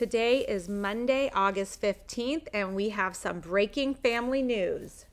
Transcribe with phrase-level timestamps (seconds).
[0.00, 5.04] Today is Monday, August 15th, and we have some breaking family news.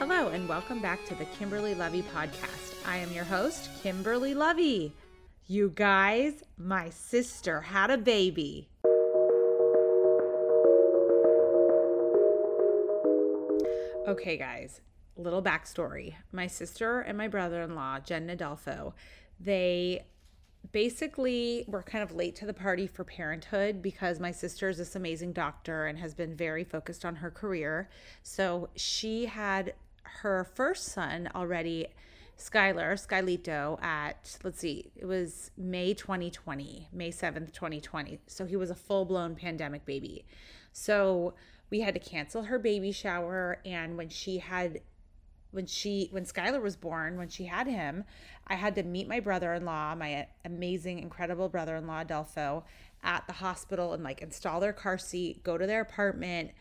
[0.00, 2.84] Hello, and welcome back to the Kimberly Lovi podcast.
[2.84, 4.90] I am your host, Kimberly Lovi.
[5.50, 8.68] You guys, my sister had a baby.
[14.06, 14.80] Okay, guys,
[15.16, 16.14] little backstory.
[16.30, 18.94] My sister and my brother in law, Jen and Adolfo,
[19.40, 20.04] they
[20.70, 24.94] basically were kind of late to the party for parenthood because my sister is this
[24.94, 27.90] amazing doctor and has been very focused on her career.
[28.22, 29.74] So she had
[30.04, 31.88] her first son already,
[32.40, 38.18] Skylar, Skylito, at, let's see, it was May 2020, May 7th, 2020.
[38.26, 40.24] So he was a full blown pandemic baby.
[40.72, 41.34] So
[41.68, 43.58] we had to cancel her baby shower.
[43.64, 44.80] And when she had
[45.52, 48.04] when she when Skylar was born, when she had him,
[48.46, 52.64] I had to meet my brother-in-law, my amazing, incredible brother-in-law Adolfo,
[53.02, 56.52] at the hospital and like install their car seat, go to their apartment,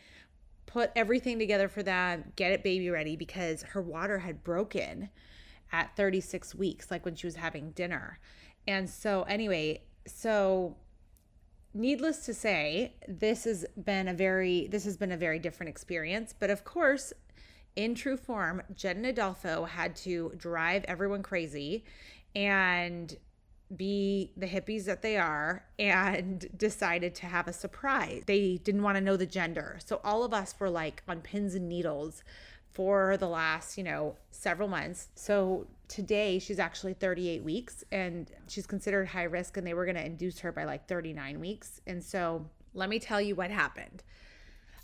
[0.65, 5.09] put everything together for them, get it baby ready because her water had broken
[5.71, 8.19] at 36 weeks, like when she was having dinner.
[8.67, 10.75] And so anyway, so
[11.73, 16.33] needless to say, this has been a very this has been a very different experience.
[16.37, 17.13] But of course,
[17.75, 21.85] in true form, Jen and Adolfo had to drive everyone crazy
[22.35, 23.15] and
[23.75, 28.23] be the hippies that they are and decided to have a surprise.
[28.25, 29.79] They didn't want to know the gender.
[29.85, 32.23] So all of us were like on pins and needles
[32.71, 35.09] for the last, you know, several months.
[35.15, 39.97] So today she's actually 38 weeks and she's considered high risk and they were going
[39.97, 41.81] to induce her by like 39 weeks.
[41.87, 44.03] And so let me tell you what happened.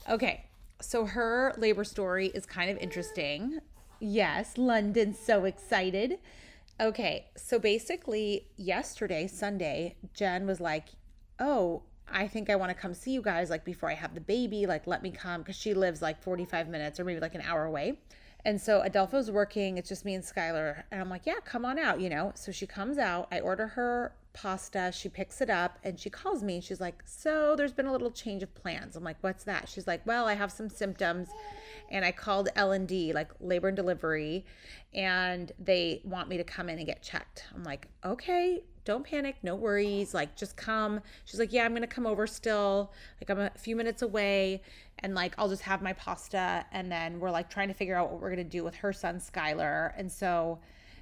[0.10, 0.46] Okay.
[0.82, 3.60] So her labor story is kind of interesting.
[4.00, 6.20] Yes, London's so excited.
[6.80, 10.90] Okay, so basically, yesterday, Sunday, Jen was like,
[11.40, 14.22] Oh, I think I want to come see you guys like before I have the
[14.22, 14.66] baby.
[14.66, 17.66] Like, let me come because she lives like 45 minutes or maybe like an hour
[17.66, 18.00] away.
[18.46, 19.78] And so Adolfo's working.
[19.78, 20.84] It's just me and Skylar.
[20.92, 22.32] And I'm like, yeah, come on out, you know?
[22.36, 23.28] So she comes out.
[23.32, 24.92] I order her pasta.
[24.94, 28.12] She picks it up and she calls me she's like, so there's been a little
[28.12, 28.96] change of plans.
[28.96, 29.68] I'm like, what's that?
[29.68, 31.30] She's like, well, I have some symptoms
[31.90, 34.46] and I called L&D, like labor and delivery,
[34.94, 37.46] and they want me to come in and get checked.
[37.54, 41.02] I'm like, okay, don't panic, no worries, like just come.
[41.26, 42.94] She's like, yeah, I'm gonna come over still.
[43.20, 44.62] Like I'm a few minutes away,
[45.00, 48.12] and like I'll just have my pasta, and then we're like trying to figure out
[48.12, 50.60] what we're gonna do with her son Skylar, and so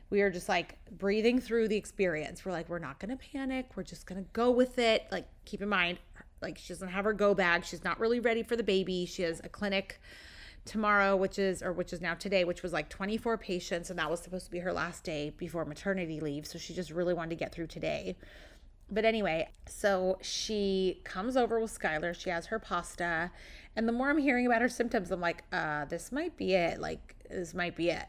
[0.09, 2.45] we are just like breathing through the experience.
[2.45, 3.69] We're like, we're not gonna panic.
[3.75, 5.05] We're just gonna go with it.
[5.11, 5.99] Like, keep in mind,
[6.41, 7.65] like she doesn't have her go bag.
[7.65, 9.05] She's not really ready for the baby.
[9.05, 9.99] She has a clinic
[10.65, 13.89] tomorrow, which is, or which is now today, which was like 24 patients.
[13.89, 16.45] And that was supposed to be her last day before maternity leave.
[16.45, 18.15] So she just really wanted to get through today.
[18.89, 22.13] But anyway, so she comes over with Skylar.
[22.17, 23.31] She has her pasta.
[23.75, 26.79] And the more I'm hearing about her symptoms, I'm like, uh, this might be it.
[26.79, 28.05] Like, this might be it.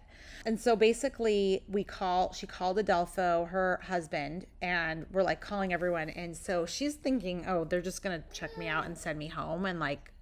[0.46, 6.10] And so basically, we call, she called Adolfo, her husband, and we're like calling everyone.
[6.10, 9.28] And so she's thinking, oh, they're just going to check me out and send me
[9.28, 9.64] home.
[9.64, 10.12] And like,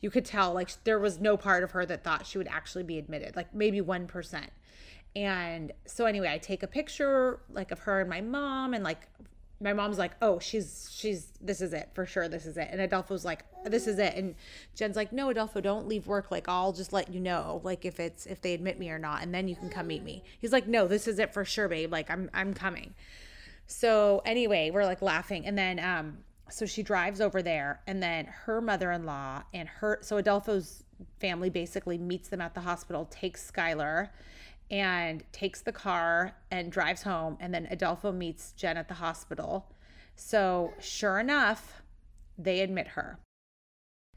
[0.00, 2.84] you could tell like there was no part of her that thought she would actually
[2.84, 4.46] be admitted, like maybe 1%.
[5.16, 9.08] And so anyway, I take a picture like of her and my mom and like
[9.62, 12.28] my mom's like, "Oh, she's she's this is it for sure.
[12.28, 14.34] This is it." And Adolfo's like, "This is it." And
[14.74, 16.30] Jen's like, "No, Adolfo, don't leave work.
[16.30, 19.22] Like, I'll just let you know, like if it's if they admit me or not,
[19.22, 21.68] and then you can come meet me." He's like, "No, this is it for sure,
[21.68, 21.92] babe.
[21.92, 22.94] Like, I'm I'm coming."
[23.66, 26.18] So anyway, we're like laughing, and then um,
[26.50, 30.84] so she drives over there and then her mother-in-law and her so Adolfo's
[31.18, 34.10] family basically meets them at the hospital takes Skylar
[34.70, 39.72] and takes the car and drives home and then Adolfo meets Jen at the hospital.
[40.14, 41.82] So sure enough
[42.38, 43.18] they admit her.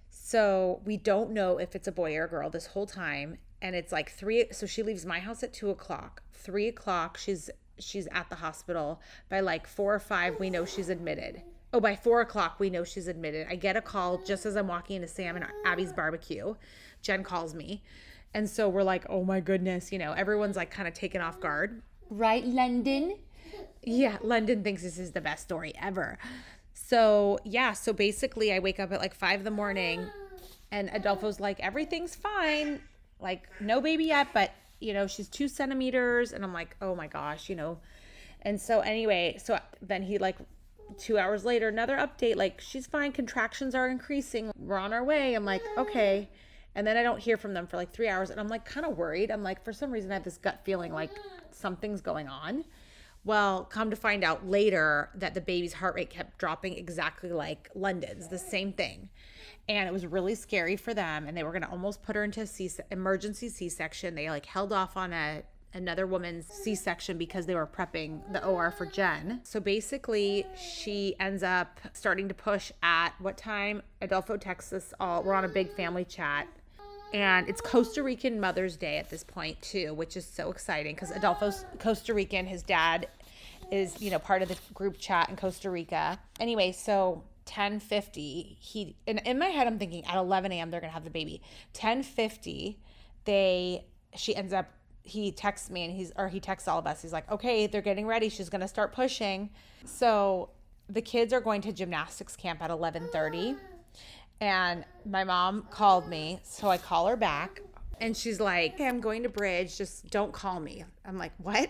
[0.09, 3.75] So we don't know if it's a boy or a girl this whole time and
[3.75, 6.21] it's like three so she leaves my house at two o'clock.
[6.31, 7.50] Three o'clock she's
[7.80, 9.01] she's at the hospital.
[9.30, 11.41] By like four or five we know she's admitted
[11.73, 13.47] Oh, by four o'clock, we know she's admitted.
[13.49, 16.53] I get a call just as I'm walking into Sam and Abby's barbecue.
[17.01, 17.81] Jen calls me.
[18.35, 21.39] And so we're like, oh my goodness, you know, everyone's like kind of taken off
[21.39, 21.81] guard.
[22.11, 23.17] Right, London?
[23.81, 26.19] Yeah, London thinks this is the best story ever.
[26.73, 30.05] So, yeah, so basically, I wake up at like five in the morning
[30.71, 32.81] and Adolfo's like, everything's fine.
[33.19, 36.33] Like, no baby yet, but, you know, she's two centimeters.
[36.33, 37.79] And I'm like, oh my gosh, you know.
[38.43, 40.37] And so, anyway, so then he like
[40.94, 45.34] two hours later, another update like, she's fine, contractions are increasing, we're on our way.
[45.34, 46.30] I'm like, okay.
[46.75, 48.30] And then I don't hear from them for like three hours.
[48.30, 49.30] And I'm like, kind of worried.
[49.30, 51.12] I'm like, for some reason, I have this gut feeling like
[51.51, 52.66] something's going on.
[53.25, 57.69] Well, come to find out later that the baby's heart rate kept dropping exactly like
[57.74, 59.10] London's, the same thing.
[59.69, 61.28] And it was really scary for them.
[61.28, 64.16] And they were going to almost put her into a C- emergency C section.
[64.16, 68.71] They like held off on a another woman's C-section because they were prepping the OR
[68.71, 69.41] for Jen.
[69.43, 73.81] So basically, she ends up starting to push at what time?
[74.01, 74.93] Adolfo, Texas.
[74.99, 76.47] All we're on a big family chat
[77.13, 81.11] and it's Costa Rican Mother's Day at this point too, which is so exciting because
[81.11, 82.47] Adolfo's Costa Rican.
[82.47, 83.07] His dad
[83.71, 86.19] is you know part of the group chat in Costa Rica.
[86.39, 90.93] Anyway, so 1050 he and in my head i'm thinking at 11 a.m they're gonna
[90.93, 91.41] have the baby
[91.73, 92.79] 1050
[93.25, 93.83] they
[94.15, 94.71] she ends up
[95.03, 97.81] he texts me and he's or he texts all of us he's like okay they're
[97.81, 99.50] getting ready she's gonna start pushing
[99.85, 100.50] so
[100.89, 103.55] the kids are going to gymnastics camp at 1130
[104.44, 107.61] and my mom called me, so I call her back
[108.01, 110.83] and she's like, hey, I'm going to bridge, just don't call me.
[111.06, 111.69] I'm like, what?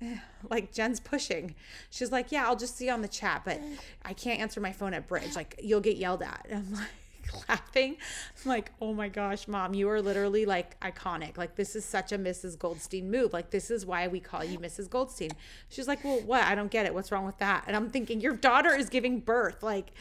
[0.50, 1.54] like Jen's pushing.
[1.90, 3.60] She's like, yeah, I'll just see you on the chat, but
[4.02, 5.36] I can't answer my phone at bridge.
[5.36, 6.46] Like you'll get yelled at.
[6.48, 6.88] And I'm like,
[7.48, 7.96] laughing.
[8.44, 11.36] I'm like, oh my gosh, mom, you are literally like iconic.
[11.36, 12.58] Like, this is such a Mrs.
[12.58, 13.32] Goldstein move.
[13.32, 14.88] Like, this is why we call you Mrs.
[14.88, 15.30] Goldstein.
[15.68, 16.44] She's like, well, what?
[16.44, 16.94] I don't get it.
[16.94, 17.64] What's wrong with that?
[17.66, 19.62] And I'm thinking, your daughter is giving birth.
[19.62, 19.92] Like,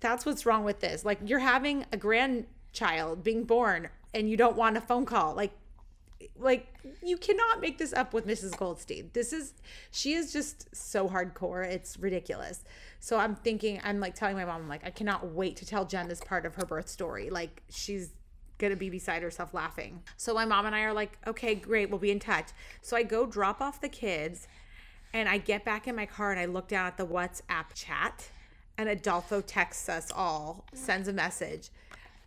[0.00, 1.04] that's what's wrong with this.
[1.04, 5.34] Like, you're having a grandchild being born and you don't want a phone call.
[5.34, 5.52] Like,
[6.38, 6.66] like
[7.02, 8.56] you cannot make this up with Mrs.
[8.56, 9.10] Goldstein.
[9.12, 9.54] This is
[9.90, 11.64] she is just so hardcore.
[11.66, 12.64] It's ridiculous.
[13.02, 15.84] So I'm thinking I'm like telling my mom I'm like I cannot wait to tell
[15.84, 17.30] Jen this part of her birth story.
[17.30, 18.10] Like she's
[18.58, 20.04] gonna be beside herself laughing.
[20.16, 22.50] So my mom and I are like, okay, great, we'll be in touch.
[22.80, 24.46] So I go drop off the kids
[25.12, 28.30] and I get back in my car and I look down at the WhatsApp chat
[28.78, 31.70] and Adolfo texts us all, sends a message.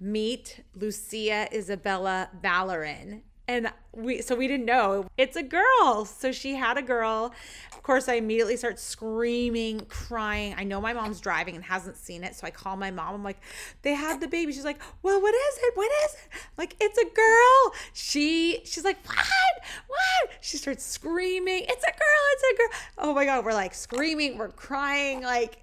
[0.02, 5.08] Meet Lucia Isabella Ballerin and we so we didn't know.
[5.18, 6.06] It's a girl.
[6.06, 7.34] So she had a girl.
[7.74, 10.56] Of course i immediately start screaming crying.
[10.58, 12.36] I know my mom's driving and hasn't seen it.
[12.36, 13.14] So i call my mom.
[13.14, 13.40] I'm like
[13.84, 14.52] they had the baby.
[14.52, 15.78] She's like well what is it?
[15.78, 16.42] What is it?
[16.58, 17.74] Like it's a girl.
[17.94, 19.64] She she's like what?
[19.88, 20.32] What?
[20.42, 22.70] She starts screaming it's a girl it's a girl.
[22.98, 25.58] Oh my god we're like screaming we're crying like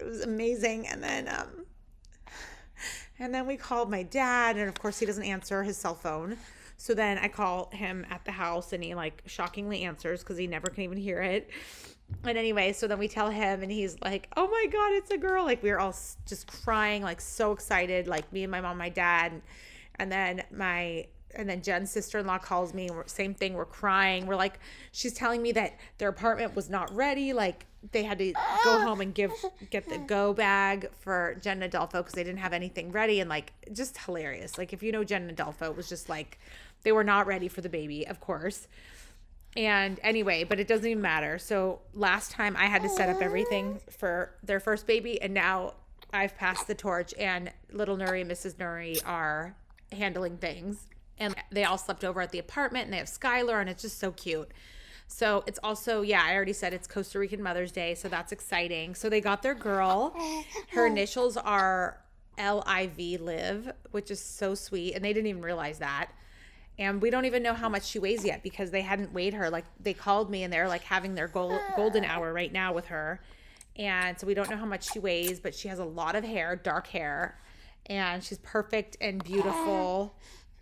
[0.00, 0.88] it was amazing.
[0.88, 1.64] And then um
[3.20, 4.56] and then we called my dad.
[4.56, 6.36] And of course he doesn't answer his cell phone
[6.78, 10.46] so then I call him at the house and he like shockingly answers because he
[10.46, 11.50] never can even hear it.
[12.24, 15.18] And anyway, so then we tell him and he's like, "Oh my god, it's a
[15.18, 15.94] girl." Like we were all
[16.26, 19.42] just crying, like so excited, like me and my mom, my dad.
[19.96, 24.26] And then my and then Jen's sister-in-law calls me and same thing, we're crying.
[24.26, 24.60] We're like
[24.92, 28.32] she's telling me that their apartment was not ready, like they had to
[28.64, 29.32] go home and give
[29.70, 33.30] get the go bag for Jen and Adolfo because they didn't have anything ready and
[33.30, 34.58] like just hilarious.
[34.58, 36.38] Like if you know Jen and Adolfo, it was just like
[36.82, 38.68] they were not ready for the baby, of course.
[39.56, 41.38] And anyway, but it doesn't even matter.
[41.38, 45.74] So last time I had to set up everything for their first baby, and now
[46.12, 48.54] I've passed the torch, and little Nuri and Mrs.
[48.54, 49.54] Nuri are
[49.92, 50.86] handling things.
[51.18, 53.98] And they all slept over at the apartment, and they have Skylar, and it's just
[53.98, 54.50] so cute.
[55.08, 58.94] So it's also, yeah, I already said it's Costa Rican Mother's Day, so that's exciting.
[58.94, 60.14] So they got their girl.
[60.70, 61.98] Her initials are
[62.36, 64.94] L I V Live, which is so sweet.
[64.94, 66.10] And they didn't even realize that
[66.78, 69.50] and we don't even know how much she weighs yet because they hadn't weighed her.
[69.50, 72.86] Like they called me and they're like having their gold, golden hour right now with
[72.86, 73.20] her.
[73.76, 76.24] And so we don't know how much she weighs but she has a lot of
[76.24, 77.38] hair dark hair
[77.86, 80.14] and she's perfect and beautiful.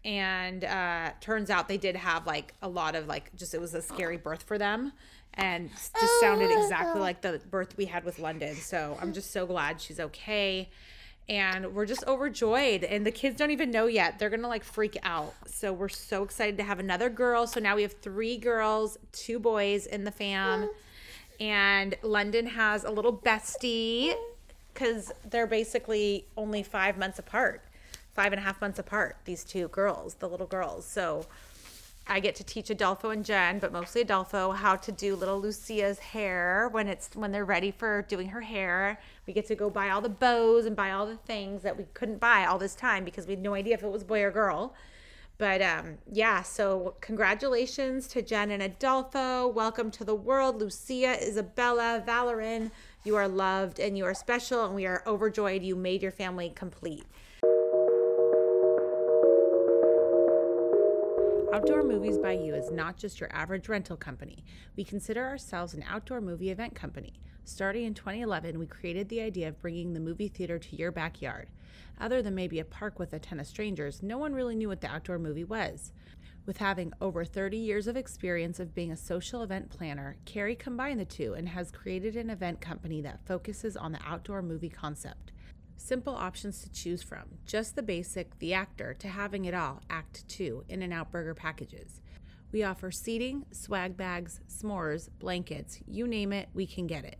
[0.04, 3.74] And uh turns out they did have like a lot of like just it was
[3.74, 4.92] a scary birth for them
[5.34, 8.54] and just sounded exactly like the birth we had with london.
[8.54, 10.70] So i'm just so glad she's okay
[11.28, 12.84] and we're just overjoyed.
[12.84, 14.18] And the kids don't even know yet.
[14.18, 15.34] They're gonna like freak out.
[15.46, 17.46] So we're so excited to have another girl.
[17.46, 20.70] So now we have three girls two boys in the fam.
[21.38, 24.14] And london has a little bestie
[24.72, 27.62] because they're basically only five months apart
[28.14, 30.86] five and a half months apart these two girls the little girls.
[30.86, 31.26] So
[32.08, 35.98] I get to teach Adolfo and Jen, but mostly Adolfo, how to do little Lucia's
[35.98, 39.00] hair when it's when they're ready for doing her hair.
[39.26, 41.84] We get to go buy all the bows and buy all the things that we
[41.94, 44.30] couldn't buy all this time because we had no idea if it was boy or
[44.30, 44.72] girl.
[45.38, 49.48] But um, yeah, so congratulations to Jen and Adolfo.
[49.48, 52.70] Welcome to the world, Lucia, Isabella, Valerin.
[53.02, 56.52] You are loved and you are special, and we are overjoyed you made your family
[56.54, 57.04] complete.
[61.56, 64.44] Outdoor Movies by You is not just your average rental company.
[64.76, 67.18] We consider ourselves an outdoor movie event company.
[67.44, 71.48] Starting in 2011, we created the idea of bringing the movie theater to your backyard.
[71.98, 74.82] Other than maybe a park with a ton of strangers, no one really knew what
[74.82, 75.92] the outdoor movie was.
[76.44, 81.00] With having over 30 years of experience of being a social event planner, Carrie combined
[81.00, 85.32] the two and has created an event company that focuses on the outdoor movie concept.
[85.76, 90.26] Simple options to choose from, just the basic, the actor, to having it all, Act
[90.28, 92.00] 2, in and out burger packages.
[92.50, 97.18] We offer seating, swag bags, s'mores, blankets, you name it, we can get it.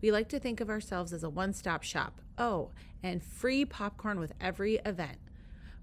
[0.00, 2.20] We like to think of ourselves as a one stop shop.
[2.38, 2.70] Oh,
[3.02, 5.18] and free popcorn with every event.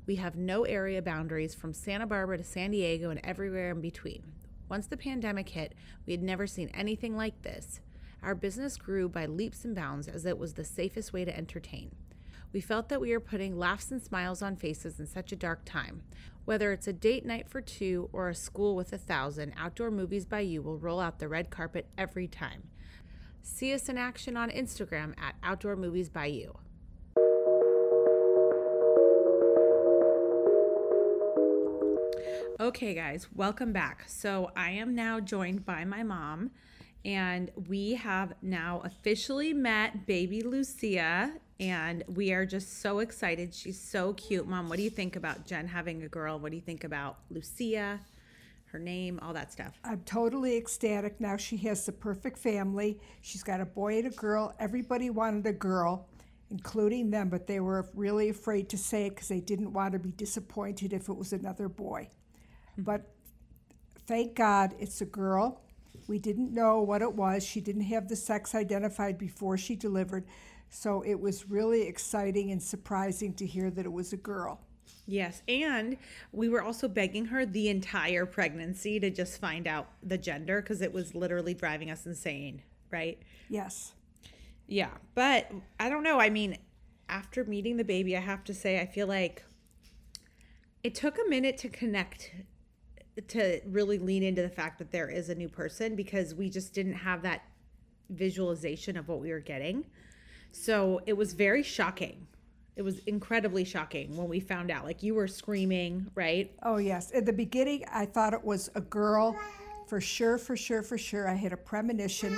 [0.05, 4.23] We have no area boundaries from Santa Barbara to San Diego and everywhere in between.
[4.67, 5.73] Once the pandemic hit,
[6.05, 7.79] we had never seen anything like this.
[8.21, 11.91] Our business grew by leaps and bounds as it was the safest way to entertain.
[12.51, 15.65] We felt that we were putting laughs and smiles on faces in such a dark
[15.65, 16.01] time.
[16.45, 20.25] Whether it's a date night for two or a school with a thousand, Outdoor Movies
[20.25, 22.63] by You will roll out the red carpet every time.
[23.41, 26.57] See us in action on Instagram at Outdoor Movies by You.
[32.59, 34.03] Okay, guys, welcome back.
[34.07, 36.51] So, I am now joined by my mom,
[37.05, 43.53] and we have now officially met baby Lucia, and we are just so excited.
[43.53, 44.47] She's so cute.
[44.47, 46.39] Mom, what do you think about Jen having a girl?
[46.39, 47.99] What do you think about Lucia,
[48.65, 49.79] her name, all that stuff?
[49.83, 51.19] I'm totally ecstatic.
[51.19, 52.99] Now she has the perfect family.
[53.21, 54.53] She's got a boy and a girl.
[54.59, 56.07] Everybody wanted a girl,
[56.51, 59.99] including them, but they were really afraid to say it because they didn't want to
[59.99, 62.09] be disappointed if it was another boy.
[62.75, 62.83] Hmm.
[62.83, 63.01] But
[64.05, 65.61] thank God it's a girl.
[66.09, 67.45] We didn't know what it was.
[67.45, 70.25] She didn't have the sex identified before she delivered.
[70.67, 74.59] So it was really exciting and surprising to hear that it was a girl.
[75.05, 75.97] Yes, and
[76.31, 80.81] we were also begging her the entire pregnancy to just find out the gender because
[80.81, 83.19] it was literally driving us insane, right?
[83.47, 83.93] Yes.
[84.67, 86.19] Yeah, but I don't know.
[86.19, 86.57] I mean,
[87.07, 89.43] after meeting the baby, I have to say, I feel like
[90.83, 92.31] it took a minute to connect,
[93.27, 96.73] to really lean into the fact that there is a new person because we just
[96.73, 97.43] didn't have that
[98.09, 99.85] visualization of what we were getting.
[100.51, 102.25] So it was very shocking.
[102.75, 104.85] It was incredibly shocking when we found out.
[104.85, 106.51] Like you were screaming, right?
[106.63, 107.11] Oh, yes.
[107.11, 109.37] In the beginning, I thought it was a girl.
[109.87, 111.27] For sure, for sure, for sure.
[111.27, 112.35] I had a premonition.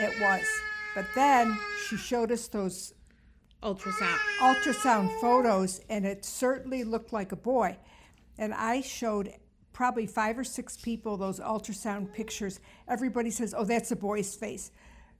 [0.00, 0.46] It was.
[0.94, 2.94] But then she showed us those
[3.62, 4.18] Ultrasound.
[4.40, 7.76] ultrasound photos, and it certainly looked like a boy.
[8.38, 9.32] And I showed
[9.76, 12.60] probably five or six people those ultrasound pictures.
[12.88, 14.70] Everybody says, oh, that's a boy's face.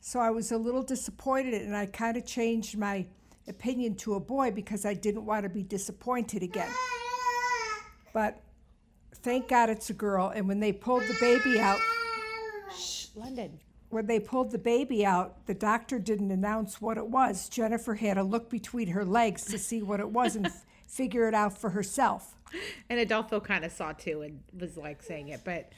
[0.00, 3.04] So I was a little disappointed, and I kind of changed my
[3.48, 6.70] opinion to a boy because I didn't want to be disappointed again.
[8.14, 8.40] But
[9.16, 10.32] thank God it's a girl.
[10.34, 11.78] And when they pulled the baby out,
[12.74, 13.60] Shh, London.
[13.90, 17.50] when they pulled the baby out, the doctor didn't announce what it was.
[17.50, 21.28] Jennifer had to look between her legs to see what it was and f- figure
[21.28, 22.35] it out for herself.
[22.88, 25.40] And Adolfo kind of saw too and was like saying it.
[25.44, 25.72] But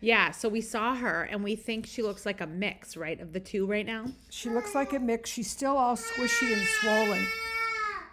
[0.00, 3.32] yeah, so we saw her and we think she looks like a mix, right, of
[3.32, 4.06] the two right now.
[4.30, 5.30] She looks like a mix.
[5.30, 7.26] She's still all squishy and swollen,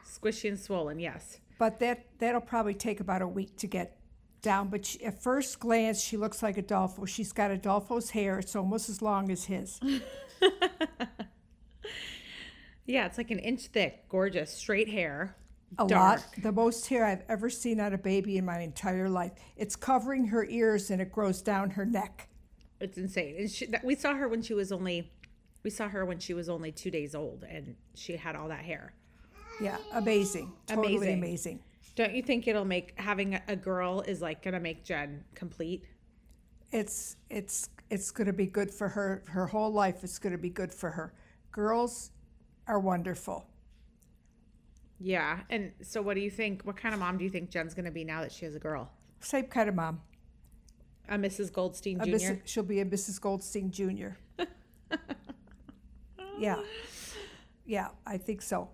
[0.06, 1.40] Squishy and swollen, yes.
[1.60, 3.98] but that that'll probably take about a week to get
[4.42, 4.70] down.
[4.70, 7.06] But she, at first glance, she looks like Adolfo.
[7.06, 8.40] She's got Adolfo's hair.
[8.40, 9.80] It's almost as long as his.
[12.86, 15.36] Yeah, it's like an inch thick, gorgeous, straight hair.
[15.80, 16.20] A dark.
[16.20, 16.26] lot.
[16.44, 19.34] The most hair I've ever seen on a baby in my entire life.
[19.58, 22.30] It's covering her ears and it grows down her neck.
[22.80, 23.36] It's insane.
[23.38, 25.12] And she, we saw her when she was only,
[25.64, 28.64] we saw her when she was only two days old, and she had all that
[28.66, 28.94] hair.
[29.62, 30.52] Yeah, amazing.
[30.68, 31.14] Totally Amazing.
[31.18, 31.60] amazing.
[31.96, 35.86] Don't you think it'll make having a- girl is like gonna make Jen complete?
[36.72, 39.24] It's it's it's going to be good for her.
[39.28, 41.14] Her whole life it's going to be good for her.
[41.52, 42.12] Girls
[42.68, 43.48] are wonderful.
[45.00, 45.40] Yeah.
[45.50, 46.64] And so, what do you think?
[46.64, 48.60] What kind of mom do you think Jen's gonna be now that she has a
[48.60, 48.92] girl?
[49.20, 50.02] Same kind of mom.
[51.08, 51.52] A Mrs.
[51.54, 52.10] Goldstein Jr.
[52.10, 53.22] Miss- she'll be a Mrs.
[53.22, 54.18] Goldstein Jr.
[56.40, 56.60] yeah,
[57.66, 58.70] yeah, I think so.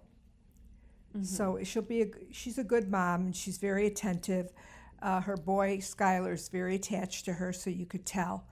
[1.24, 4.54] So she'll be a, she's a good mom and she's very attentive.
[5.02, 8.46] Uh, her boy Skylar's very attached to her, so you could tell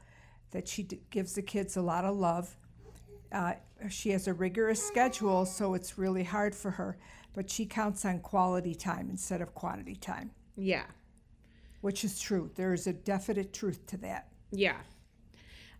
[0.52, 2.58] that she d- gives the kids a lot of love.
[3.32, 3.54] Uh,
[3.90, 6.98] she has a rigorous schedule, so it's really hard for her,
[7.34, 10.86] but she counts on quality time instead of quantity time, Yeah.
[11.82, 12.52] which is true.
[12.56, 14.32] There is a definite truth to that.
[14.52, 14.78] Yeah.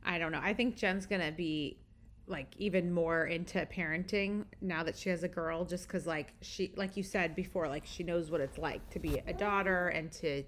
[0.04, 0.40] I don't know.
[0.42, 1.80] I think Jen's going to be
[2.28, 6.72] like even more into parenting now that she has a girl just cuz like she
[6.78, 10.12] like you said before like she knows what it's like to be a daughter and
[10.12, 10.44] to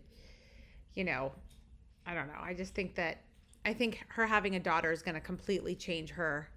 [0.94, 1.32] you know,
[2.06, 2.40] I don't know.
[2.40, 3.24] I just think that
[3.66, 6.50] I think her having a daughter is going to completely change her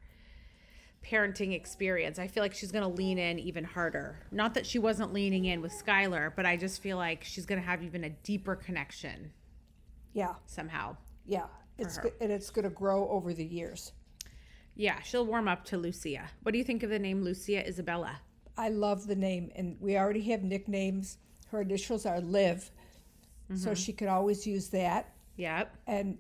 [1.05, 2.19] parenting experience.
[2.19, 4.19] I feel like she's going to lean in even harder.
[4.33, 7.61] Not that she wasn't leaning in with Skylar, but I just feel like she's going
[7.61, 9.33] to have even a deeper connection
[10.13, 10.97] Yeah, somehow.
[11.27, 11.47] yeah.
[11.79, 13.93] It's go- and it's going to grow over the years.
[14.77, 16.31] Yeah, she'll warm up to Lucia.
[16.43, 18.21] What do you think of the name Lucia Isabella?
[18.57, 21.19] I love the name, and we already have nicknames.
[21.49, 22.71] Her initials are Liv,
[23.57, 25.13] so she could always use that.
[25.37, 25.77] Yep.
[25.89, 26.19] And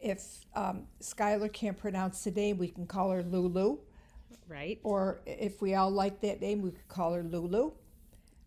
[0.00, 0.22] if
[0.54, 3.78] um, Skylar can't pronounce the name, we can call her Lulu.
[4.48, 4.78] Right.
[4.82, 7.72] Or if we all like that name, we could call her Lulu.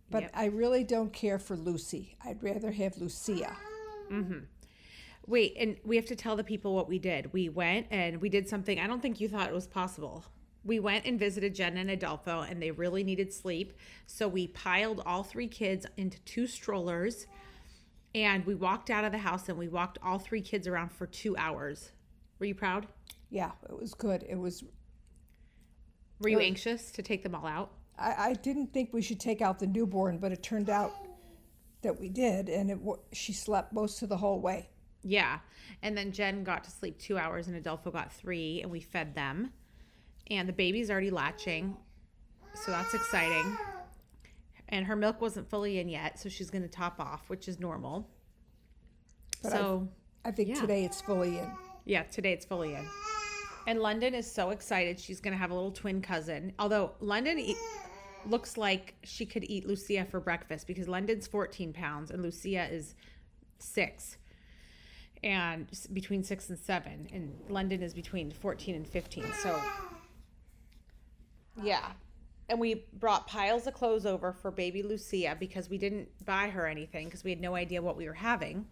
[0.10, 0.32] But Yep.
[0.34, 2.18] I really don't care for Lucy.
[2.24, 3.56] I'd rather have Lucia.
[4.12, 4.40] Mm-hmm.
[5.26, 7.34] Wait, and we have to tell the people what we did.
[7.34, 10.24] We went and we did something I don't think you thought it was possible.
[10.64, 13.74] We went and visited Jen and Adolfo, and they really needed sleep.
[14.06, 17.26] So we piled all three kids into two strollers,
[18.16, 21.06] and we walked out of the house and we walked all three kids around for
[21.06, 21.92] two hours.
[22.40, 22.88] Were you proud?
[23.30, 24.26] Yeah, it was good.
[24.30, 24.64] It was.
[26.20, 27.72] Were you anxious to take them all out?
[27.98, 30.94] I, I didn't think we should take out the newborn, but it turned out
[31.82, 32.80] that we did, and it
[33.14, 34.70] she slept most of the whole way.
[35.04, 35.40] Yeah.
[35.84, 39.14] And then Jen got to sleep two hours and Adolfo got three, and we fed
[39.16, 39.52] them.
[40.30, 41.78] And the baby's already latching.
[42.56, 43.58] So that's exciting.
[44.70, 47.60] And her milk wasn't fully in yet, so she's going to top off, which is
[47.60, 48.10] normal.
[49.44, 49.88] But I- so,
[50.26, 50.56] I think Yeah.
[50.56, 51.52] today it's fully in.
[51.86, 52.86] yeah, today it's fully in.
[53.68, 54.98] And London is so excited.
[54.98, 56.54] She's going to have a little twin cousin.
[56.58, 57.58] Although London eat,
[58.26, 62.96] looks like she could eat Lucia for breakfast because London's 14 pounds and Lucia is
[63.60, 64.18] six.
[65.22, 67.10] And between six and seven.
[67.12, 69.26] And London is between 14 and 15.
[69.44, 69.62] So,
[71.62, 71.92] yeah.
[72.48, 76.68] And we brought piles of clothes over for baby Lucia because we didn't buy her
[76.68, 78.66] anything because we had no idea what we were having.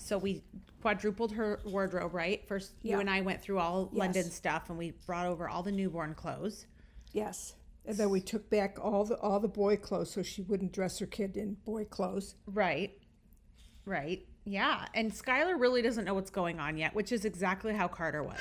[0.00, 0.42] So we
[0.80, 2.46] quadrupled her wardrobe, right?
[2.48, 3.98] First, you and I went through all Yes.
[3.98, 6.66] London stuff and we brought over all the newborn clothes.
[7.12, 7.54] Yes.
[7.86, 10.98] And then we took back all the all the boy clothes so she wouldn't dress
[10.98, 12.34] her kid in boy clothes.
[12.46, 12.98] Right.
[13.84, 14.26] Right.
[14.44, 14.86] Yeah.
[14.94, 18.40] And Skylar really doesn't know what's going on yet, which is exactly how Carter was.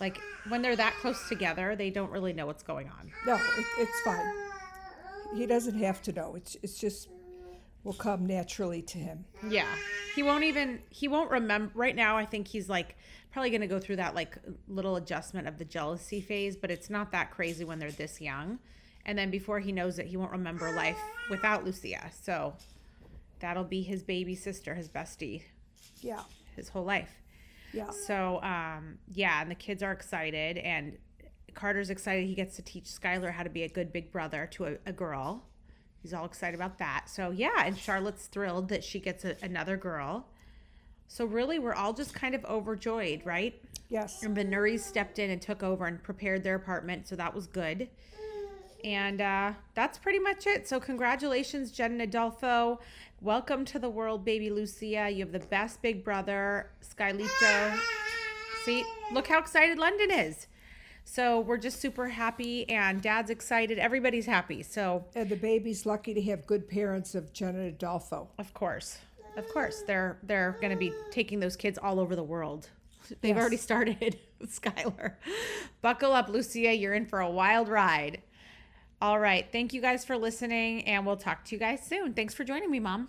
[0.00, 3.10] Like when they're that close together, they don't really know what's going on.
[3.26, 4.32] No, it, it's fine.
[5.36, 6.34] He doesn't have to know.
[6.34, 7.08] It's it's just
[7.84, 9.24] will come naturally to him.
[9.48, 9.66] Yeah.
[10.14, 12.96] He won't even he won't remember right now I think he's like
[13.32, 14.36] probably going to go through that like
[14.68, 18.58] little adjustment of the jealousy phase, but it's not that crazy when they're this young.
[19.04, 20.98] And then before he knows it, he won't remember life
[21.30, 22.10] without Lucia.
[22.22, 22.54] So
[23.40, 25.42] that'll be his baby sister, his bestie,
[26.00, 26.20] Yeah.
[26.54, 27.10] his whole life.
[27.72, 27.90] Yeah.
[27.90, 30.98] So um yeah, and the kids are excited and
[31.54, 34.64] Carter's excited he gets to teach Skylar how to be a good big brother to
[34.66, 35.44] a, a girl.
[36.02, 37.04] He's all excited about that.
[37.08, 40.26] So yeah, and Charlotte's thrilled that she gets a, another girl.
[41.06, 43.54] So really we're all just kind of overjoyed, right?
[43.88, 44.22] Yes.
[44.22, 47.46] And the Nuries stepped in and took over and prepared their apartment, so that was
[47.46, 47.88] good.
[48.84, 50.66] And uh, that's pretty much it.
[50.66, 52.80] So congratulations, Jen and Adolfo.
[53.20, 55.08] Welcome to the world, baby Lucia.
[55.08, 57.78] You have the best big brother, Skylito.
[58.64, 60.48] See, look how excited London is.
[61.12, 63.78] So we're just super happy, and Dad's excited.
[63.78, 64.62] Everybody's happy.
[64.62, 68.30] So And the baby's lucky to have good parents of Jenna and Adolfo.
[68.38, 68.96] of course,
[69.36, 72.70] of course, they're they're going to be taking those kids all over the world.
[73.20, 73.40] They've Yes.
[73.42, 75.16] already started, Skylar.
[75.82, 76.74] Buckle up, Lucia.
[76.74, 78.22] You're in for a wild ride.
[79.02, 79.46] All right.
[79.52, 82.14] Thank you guys for listening, and we'll talk to you guys soon.
[82.14, 83.08] Thanks for joining me, Mom.